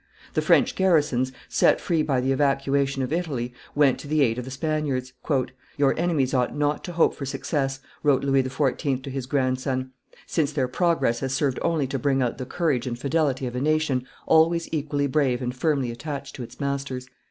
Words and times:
The 0.33 0.41
French 0.41 0.73
garrisons, 0.73 1.31
set 1.47 1.79
free 1.79 2.01
by 2.01 2.21
the 2.21 2.31
evacuation 2.31 3.03
of 3.03 3.13
Italy, 3.13 3.53
went 3.75 3.99
to 3.99 4.07
the 4.07 4.23
aid 4.23 4.39
of 4.39 4.45
the 4.45 4.49
Spaniards. 4.49 5.13
"Your 5.77 5.93
enemies 5.95 6.33
ought 6.33 6.57
not 6.57 6.83
to 6.85 6.93
hope 6.93 7.13
for 7.13 7.23
success," 7.27 7.81
wrote 8.01 8.23
Louis 8.23 8.41
XIV. 8.41 9.03
to 9.03 9.11
his 9.11 9.27
grandson, 9.27 9.91
"since 10.25 10.51
their 10.53 10.67
progress 10.67 11.19
has 11.19 11.35
served 11.35 11.59
only 11.61 11.85
to 11.85 11.99
bring 11.99 12.19
out 12.19 12.39
the 12.39 12.47
courage 12.47 12.87
and 12.87 12.97
fidelity 12.97 13.45
of 13.45 13.55
a 13.55 13.61
nation 13.61 14.07
always 14.25 14.67
equally 14.71 15.05
brave 15.05 15.39
and 15.39 15.55
firmly 15.55 15.91
attached 15.91 16.35
to 16.37 16.41
its 16.41 16.59
masters. 16.59 17.07